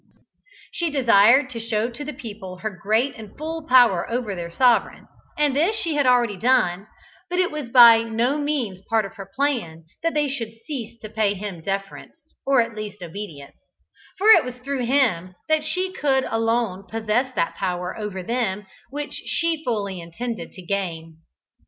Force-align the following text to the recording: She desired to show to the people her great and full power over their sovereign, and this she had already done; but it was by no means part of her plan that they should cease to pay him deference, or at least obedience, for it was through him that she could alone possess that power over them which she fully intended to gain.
She 0.71 0.89
desired 0.89 1.51
to 1.51 1.59
show 1.59 1.87
to 1.91 2.03
the 2.03 2.11
people 2.11 2.55
her 2.57 2.71
great 2.71 3.13
and 3.13 3.37
full 3.37 3.67
power 3.67 4.09
over 4.09 4.33
their 4.33 4.49
sovereign, 4.49 5.07
and 5.37 5.55
this 5.55 5.75
she 5.75 5.93
had 5.93 6.07
already 6.07 6.37
done; 6.37 6.87
but 7.29 7.37
it 7.37 7.51
was 7.51 7.69
by 7.69 8.01
no 8.01 8.39
means 8.39 8.81
part 8.89 9.05
of 9.05 9.13
her 9.13 9.27
plan 9.31 9.83
that 10.01 10.15
they 10.15 10.27
should 10.27 10.53
cease 10.65 10.97
to 11.01 11.09
pay 11.09 11.35
him 11.35 11.61
deference, 11.61 12.33
or 12.47 12.61
at 12.63 12.73
least 12.73 13.03
obedience, 13.03 13.57
for 14.17 14.29
it 14.31 14.43
was 14.43 14.55
through 14.55 14.85
him 14.85 15.35
that 15.47 15.63
she 15.63 15.93
could 15.93 16.23
alone 16.23 16.83
possess 16.89 17.31
that 17.35 17.53
power 17.53 17.95
over 17.95 18.23
them 18.23 18.65
which 18.89 19.21
she 19.27 19.63
fully 19.63 19.99
intended 20.01 20.51
to 20.53 20.63
gain. 20.63 21.19